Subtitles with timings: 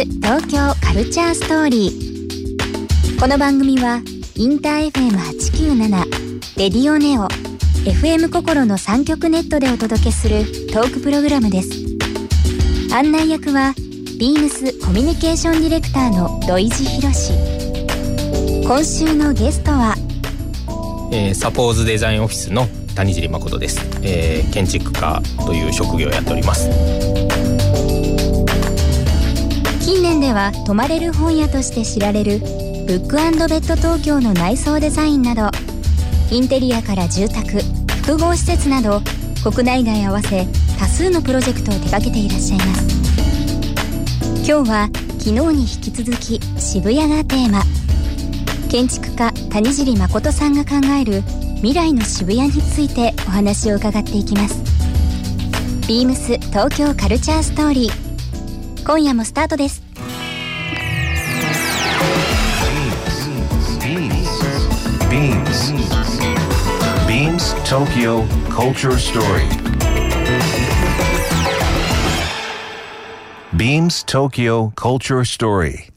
[0.00, 3.20] ス東京カルチャーストーリー。
[3.20, 4.00] この番組は
[4.34, 7.28] インター FM897 レディオネオ
[7.84, 11.68] FM 心の3極ネットでお届けするトークプログラムです。
[12.94, 13.74] 案内役は
[14.18, 17.12] ビームスコミュニケーションディレクターの土井地博
[18.62, 19.96] 今週のゲストは、
[21.12, 27.59] えー、サポーズデザインオフィスの谷尻誠です、えー、建築家という職業をやっております。
[29.80, 32.46] 近年では泊まれる本屋として知られるブ
[32.96, 35.50] ックベッド東京の内装デザインなど
[36.30, 37.62] インテリアから住宅
[38.02, 39.00] 複合施設など
[39.42, 40.46] 国内外合わせ
[40.78, 43.00] 多数のプロジェクトを手掛けていらっしゃいます。
[44.46, 47.62] 今日は昨日に引き続き渋谷がテーマ。
[48.70, 51.22] 建築家谷尻誠さんが考える
[51.56, 54.62] 未来の渋谷についてお話を伺っていきます。
[55.88, 58.09] ビームス東京カルチャーストーリー。
[58.84, 59.82] 今夜もスタートです
[65.10, 65.72] ビームス
[67.08, 69.70] ビームス東京カルチャーストーリー
[73.60, 75.90] Beams Tokyo Culture Story.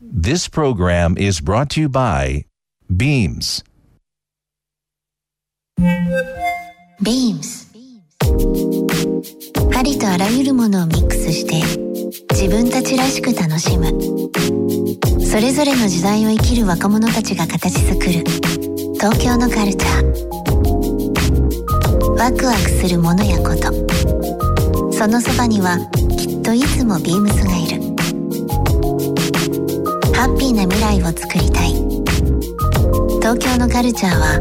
[0.00, 2.44] This program is brought to you by
[2.94, 3.64] Beams.
[7.02, 7.66] Beams
[9.74, 11.62] ありとあらゆるものをミックスして
[12.30, 13.86] 自分たちらしく楽しむ。
[15.24, 18.24] それぞれの時代を生きる若者たちが形作る。
[18.94, 20.32] 東京のカルチャー。
[22.18, 23.72] ワクワクするものやこと。
[24.92, 25.78] そのそばには
[26.18, 27.82] きっといつもビームスがいる。
[30.14, 31.72] ハッピーな未来を作りたい。
[33.20, 34.40] 東京のカルチャーは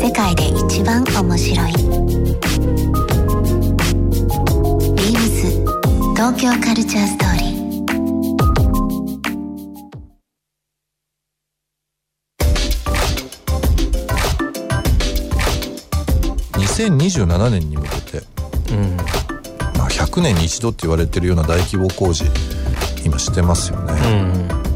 [0.00, 2.01] 世界で一番面白い。
[6.24, 7.62] 東京カルチャーストーリー。
[16.60, 17.88] 2027年に向け
[18.20, 18.22] て、
[18.70, 18.96] うん。
[19.76, 22.22] まあ、100年に一度って言われてるような大規模工事
[23.04, 23.92] 今してますよね、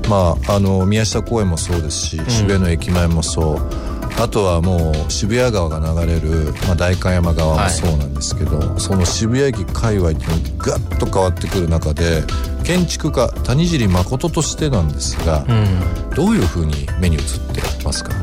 [0.05, 12.25] うん、まああの宮下公園もそうですし、渋谷の駅前もそうあとはもう渋谷川が流れる、まあ、代官山側もそうなんですけど、はい、その渋谷駅界隈っていうのがガッと変わってくる中で
[12.65, 17.23] 建築家谷尻誠としてなんですが、うん、どういうふうに目に映っ
[17.55, 18.15] てますか？
[18.15, 18.23] うん。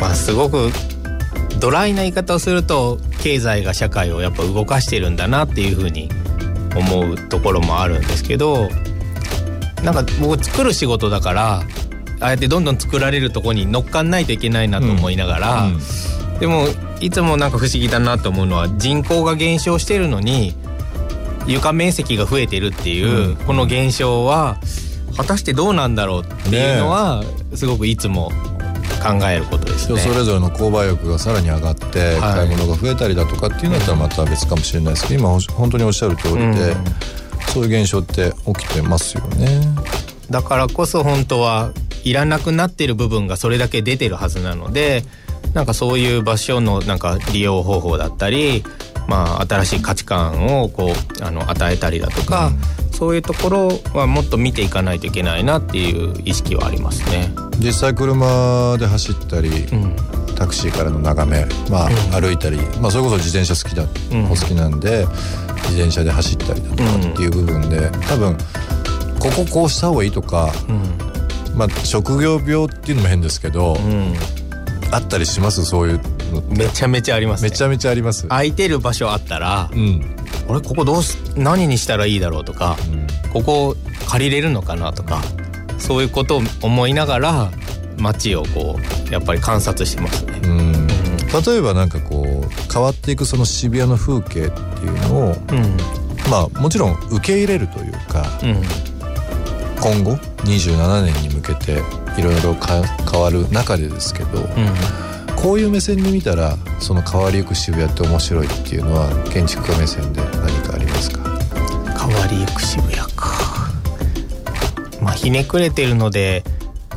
[0.00, 0.70] まあすごく
[1.58, 6.10] ドライな言い方をすると経済が社会をやっぱ動かしてるんだなっていうふうに
[6.76, 8.68] 思うところもあるんですけど
[9.82, 11.62] なんか僕作る仕事だから
[12.20, 15.74] ああやってどんどん作られるとこに乗っかんないといけないなと思いながら、うん。
[15.74, 15.76] う
[16.36, 16.66] ん、でも
[17.00, 20.54] いつもなんか不思議だなと思うのは人口が減少してるのに
[21.46, 24.58] 床面積が増えてるっていう、この現象は
[25.16, 27.22] 果たしてどうなんだろうっていうのは、
[27.54, 28.32] すごくいつも
[29.02, 29.98] 考えることですね。
[29.98, 36.54] それぞれの購買欲がさらに上がって、買い物が増えたりだとかっていうのだったらまた別かもしれないですけど今本当におっしゃる通りで、うん、
[37.48, 39.60] そういう現象って起きてますよね。
[40.28, 41.72] だからこそ本当は
[42.06, 45.02] いらなくなってる部分がそれだけ出てるはずなので
[45.54, 48.62] なんかそういう場所のなんか利用方法だったり、
[49.08, 57.28] まあ、新しい価値観をこうあの与えたりだとか、うん、そういうところはもっと見ていかないといけないなっていう意識はありますね。
[57.58, 59.96] 実際車で走ったり、うん、
[60.36, 63.82] タクシーからの眺め、まあ、歩いたり、まあ、それこそ自転車好きだ、
[64.30, 65.06] お好きなんで
[65.64, 68.36] 自転車で走ったりだとかっていう部分で多分
[69.18, 70.52] こここうした方がいいとか、
[71.56, 74.14] まあ、職業病っていうのも変ですけど、うん、
[74.92, 75.64] あったりします？
[75.64, 76.00] そういう
[76.32, 78.26] のめちゃめちゃあります、ね、めちゃめちゃあります。
[78.28, 80.16] 空いてる場所あったら、うん、
[80.48, 83.76] 俺ここどうす何にしたらいいだろうとか、うん、ここ
[84.08, 85.22] 借りれるのかなとか
[85.78, 87.50] そういうことを思いながら
[87.98, 88.78] 街をこ
[89.08, 90.40] うやっぱり観察してますね。
[90.44, 90.86] うん。
[91.44, 95.76] 例えばなんかこう変わっていくその渋谷の風景っていうのを、うん、
[96.30, 98.62] まあもちろん受け入れるというか、うん、
[99.80, 100.12] 今後
[100.44, 101.72] 27年に向けて
[102.18, 104.46] いろいろ変わる中でですけど、うん、
[105.36, 110.32] こういう目線で見たらその変わりゆく渋谷って面白いっていうのは建築家目線で何
[110.62, 111.20] かありますか？
[112.06, 113.70] 変わりゆく渋谷か。
[115.00, 116.42] まあひねくれてるので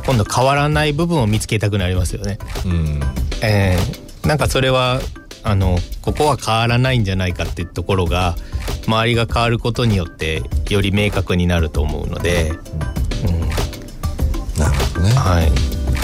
[0.04, 2.38] 今度変わらない部分を見つけたくなりますよね。
[2.64, 3.00] うん、
[3.42, 5.00] えー、なんかそれは
[5.42, 8.34] あのここは変わらないんじゃないかっていうところが
[8.86, 12.52] 周りが変わることによってより明確になると思うので、
[15.00, 15.50] ね、はい、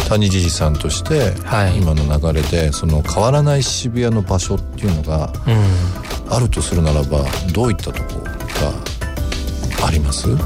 [0.09, 5.33] 谷地さんとして、はい、今の流れでその変わらない渋谷の場所っていうのが、
[6.31, 8.21] あるとするならばどういったとこ
[9.87, 10.29] あります？
[10.29, 10.37] ど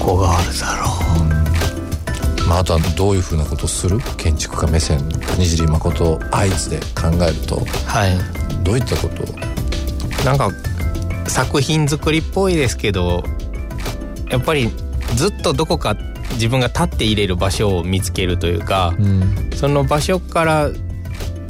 [0.00, 0.86] こがあるだろ
[1.20, 3.98] う、うん、まあ、あとはどういうふうなことをする？
[4.16, 5.08] 建築家目線。
[5.08, 8.18] 谷尻誠合図で考えると、はい、
[8.64, 9.22] どういったこと？
[10.24, 10.50] なんか
[11.28, 13.22] 作品作りっぽいですけど
[14.28, 14.70] やっぱり
[15.14, 15.96] ずっとどこか
[16.42, 20.70] 自分が立っていれる場所を見つけるというか、うん、その場所から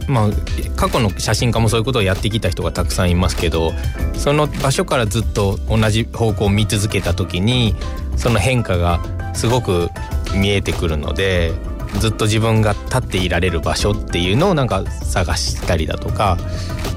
[0.06, 0.28] まあ
[0.76, 3.72] 過去の写真家もそういうことをやってきた人がたくさんいますけど
[4.12, 7.74] その場所からずっと同じ方向を見続けた時に
[8.18, 9.00] その変化が
[9.34, 9.88] すごく
[10.34, 11.52] 見えてくるので
[11.98, 16.36] ずっと自分が立っていられる場所っていうのをなんか探したりだとか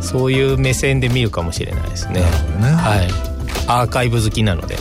[0.01, 2.15] そういう目線で見るかもしれないですね。
[2.15, 2.25] ね。
[2.25, 3.07] はい、
[3.67, 4.77] アーカイブ好きなので、う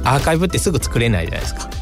[0.00, 1.73] ん、アーカイブってすぐ作れないじゃないですか。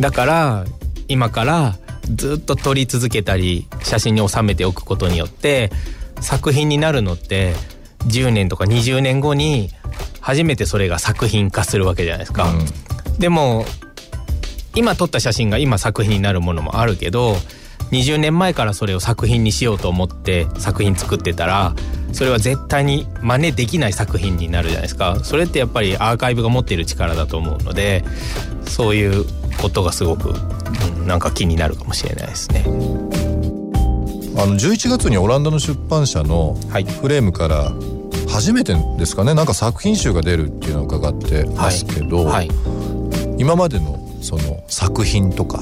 [0.00, 0.64] だから
[1.08, 1.76] 今から
[2.14, 5.70] ずっと撮り続けたり写真に収めておくことによって
[6.20, 7.54] 作品になるのって
[8.06, 9.70] 10年とか20年後に
[10.20, 12.50] 初めてそれが作品化するわけじゃないですか。
[12.50, 13.64] うん、でも
[14.74, 17.34] 今撮った写真が今作品になるものもあるけど
[17.90, 21.74] 20年前からそれを作品にしようと思って作品作ってたら
[22.12, 25.18] それは絶対に真似できない作品になるじゃないですか。
[25.22, 28.04] それってやっぱりアーカイブが持っている力だと思うので
[28.66, 29.24] そういう
[29.60, 32.64] ことがすごく、うん、なんか気になるかもしれないですね。
[34.36, 36.56] あの11月にオランダの出版社の
[37.02, 37.72] フレームから
[38.28, 39.34] 初めてですかね。
[39.34, 42.48] なんか作品集が出るっていうのを伺ってますけど、はい。
[42.48, 45.60] はい、今までのその作品とか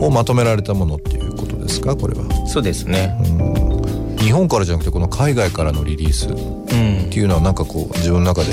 [0.00, 1.94] をまとめられたものっていうことですか？
[1.94, 2.24] これは。
[2.46, 3.75] そうですね、うん、
[4.18, 6.34] 日本からじゃなくてこの海外からのリリースっ
[7.10, 8.52] ていうのはなんかこう自分の中で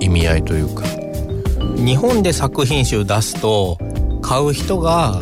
[0.00, 0.84] 意味合いというか。
[1.76, 3.78] 日本で作品集出すと
[4.22, 5.20] 買う人が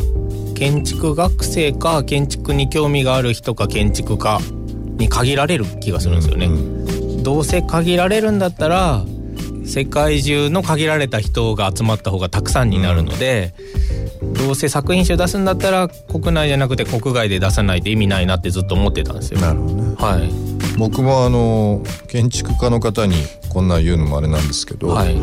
[0.55, 4.39] 建築学生か建築に興味がある人か建築家
[4.97, 6.45] に限られる気がするんですよね。
[6.45, 6.57] うんう
[7.19, 9.03] ん、どうせ限られるんだったら
[9.65, 13.53] 世界中の限られた人が集まった方がたくさんになるので、
[13.91, 13.94] うん、
[14.33, 19.39] どうせ作品集出すんだったら国内じゃなくて国外で出さないと意味ないなってずっと思ってたんですよ。
[19.39, 19.95] なるほどね。
[19.97, 20.55] はい。
[20.77, 23.15] 僕もあの建築家の方に
[23.49, 25.15] こんなん言うのもあれなんですけど、はい、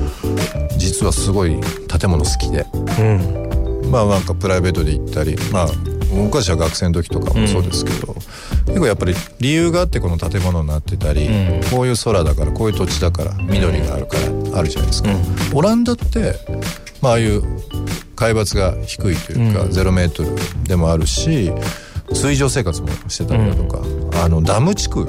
[0.78, 2.64] 実はすごい建物好きで、
[2.98, 5.66] うん、まあなんかプライベートで行ったりまあ
[6.14, 8.16] 僕たちは学生の時とかもそうですけど、うん、
[8.66, 14.16] 結構やっぱり理由があってこの建物になってたり、うん、こういう空だからこういう土地だから緑があるか
[14.50, 15.10] らあるじゃないですか。
[15.54, 16.36] オランダって
[17.02, 17.42] まあああいう
[18.22, 20.30] 海抜が低いというか、ゼロメートル
[20.62, 21.50] でもあるし
[22.12, 23.82] 水上生活もしてたりだとか、
[24.24, 25.08] あのダム地区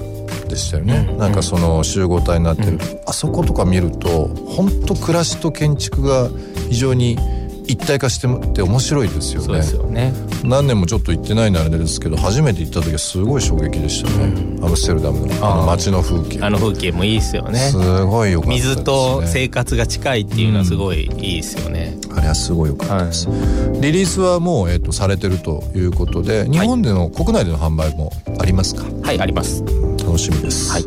[0.50, 6.30] でしたよね、うん、なんかその集合体になってる、うん、あそことか見ると本当暮らしと建築が
[6.70, 7.18] 非常に
[7.66, 9.58] 一体化してって面白いですよね。
[9.72, 10.14] よね。
[10.44, 16.44] 何年もちょっと行ってないのあれですけど初めて行った時はすごい衝撃でしたね、うん、アムステルダムのあの街の風景。
[16.44, 17.60] あの風景もいいですよね。
[17.60, 23.36] すごいよかった、ね、水と生活が近いっていうのはすごいいいですよね、うん、あれはすごいよかったです、は
[23.78, 28.84] い、リリースはもう、えーと、されてるということで日本での、はい、国内での販売もありますか？
[29.02, 29.64] はいあります。
[30.00, 30.72] 楽しみです。
[30.72, 30.86] はい。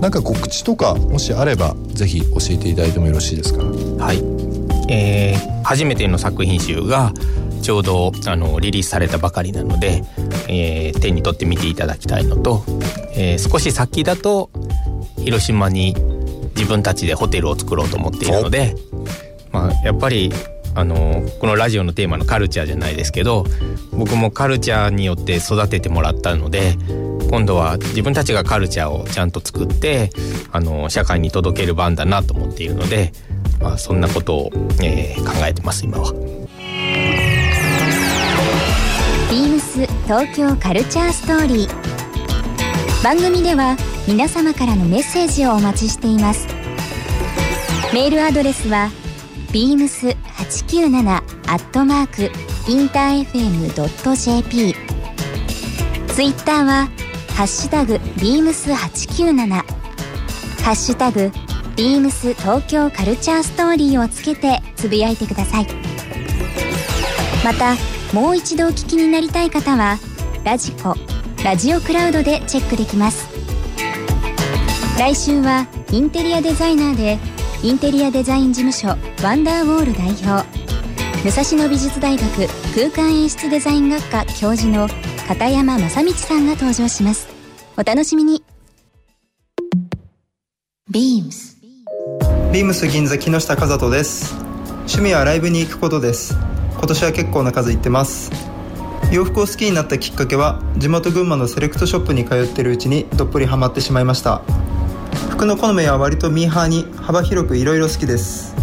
[0.00, 3.64] なんか告知とかもしあればぜひ教えていただいてもよろしいですか？
[3.64, 4.35] はい
[4.88, 7.12] えー、初めての作品集が
[7.62, 10.02] ちょうどあのリリースされたばかりなので、
[10.48, 12.62] えー、手に取って見ていただきたいのと、
[13.14, 14.50] えー、少し先だと
[15.18, 15.94] 広島に
[16.54, 18.74] 自分たちでホテルを作ろうと思っているので、
[19.50, 20.30] まあ、やっぱり
[20.76, 23.44] あのこのラジオのテーマのカルチャーじゃないですけど
[23.92, 26.76] 僕もカルチャーによって育ててもらったので
[27.30, 30.10] 今度は自分たちがカルチャーをちゃんと作って
[30.52, 33.12] あの社会に届ける番だなと思っているので
[33.66, 36.12] まあ、そんなことを、えー、考えてます今は。
[39.28, 43.02] ビームス東京カルチャーストーリー。
[43.02, 46.46] 番組では皆様からのメッセージをお待ちしています。
[47.92, 48.88] メールアドレスは
[49.50, 51.20] beams897 ア
[51.56, 54.74] ットマークインター FM.jp
[56.14, 56.88] ツイッターは
[57.34, 61.32] ハッシュタグ beams897 ハッシュタグ
[61.76, 65.66] ビームス東京カルチャーストーリーをつけてつぶやいてください。
[67.44, 67.76] また
[68.14, 69.98] もう一度お聞きになりたい方は
[70.42, 70.94] ラジコ
[71.44, 73.28] ラジオクラウドでチェックできます。
[74.98, 77.18] 来週はインテリアデザイナーで
[77.62, 78.88] インテリアデザイン事務所
[79.22, 80.46] ワンダーウォール代表。
[81.22, 82.24] 武蔵野美術大学
[82.74, 84.88] 空間演出デザイン学科教授の
[85.28, 87.28] 片山正道さんが登場します。
[87.76, 88.45] お楽しみに。
[92.56, 94.34] ビームス銀座木下和人です。
[94.86, 96.38] 趣味はライブに行くことです。
[96.70, 98.30] 今年は結構な数行ってます。
[99.12, 104.40] 洋服を好きになったきっかけは地元群馬のセレクトショップに通ってるうちにどっぷりハマってしまいました。
[105.28, 108.56] 服の好みは割とミーハーに幅広くいろいろ好きです。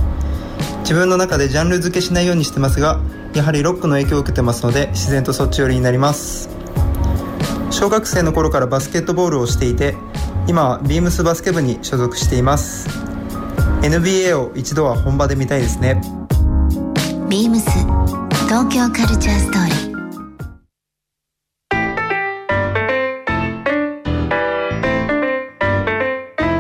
[0.80, 3.00] 自分の中でジャンル付けしないようにしてますが
[3.36, 6.50] やはりロックの影響を受けてますので自然とそっち寄りになります。
[7.70, 9.96] 小学生の頃からバスケットボールをしていて
[10.48, 13.13] 今はビームスバスケ部に所属しています。
[13.83, 16.01] NBA を一度は本場で見たいですね
[17.29, 17.69] ビームス
[18.47, 19.89] 東京カルチャーストーリー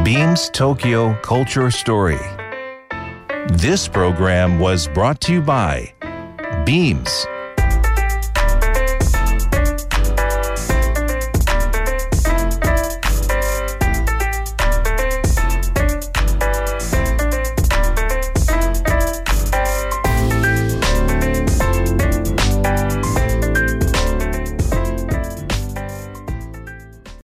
[0.04, 2.18] Beams Tokyo Culture Story.
[3.52, 5.92] This program was brought to you by
[6.64, 7.26] Beams